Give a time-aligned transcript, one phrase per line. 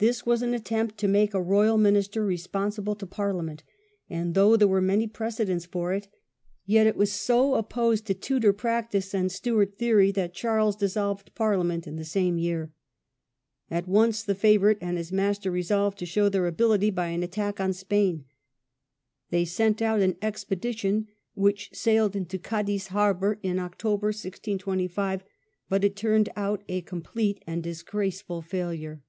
[0.00, 3.64] This was an attempt to make a royal minister responsible to Parlia ment,
[4.08, 6.06] and though there were many precedents for it,
[6.64, 11.84] yet it was so opposed to Tudor practice and Stewart theory that Charles dissolved Parliament
[11.84, 12.72] in the same year.
[13.72, 17.58] At once the favourite and his master resolved to show their ability by an attack
[17.58, 18.24] on Spain.
[19.30, 25.24] They sent out an expedi tion, which sailed into Cadiz harbour in October, 1625,
[25.68, 29.02] but it turned out a complete and disgraceful failure.